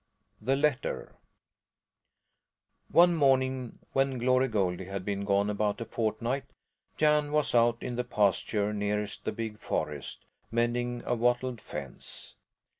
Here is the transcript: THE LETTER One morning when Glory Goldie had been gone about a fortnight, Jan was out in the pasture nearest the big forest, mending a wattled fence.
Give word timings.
THE 0.41 0.55
LETTER 0.55 1.13
One 2.91 3.13
morning 3.13 3.77
when 3.93 4.17
Glory 4.17 4.47
Goldie 4.47 4.85
had 4.85 5.05
been 5.05 5.25
gone 5.25 5.47
about 5.47 5.79
a 5.79 5.85
fortnight, 5.85 6.45
Jan 6.97 7.31
was 7.31 7.53
out 7.53 7.77
in 7.83 7.97
the 7.97 8.03
pasture 8.03 8.73
nearest 8.73 9.25
the 9.25 9.31
big 9.31 9.59
forest, 9.59 10.25
mending 10.49 11.03
a 11.05 11.13
wattled 11.13 11.61
fence. 11.61 12.33